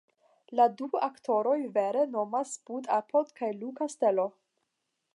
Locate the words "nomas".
2.15-2.57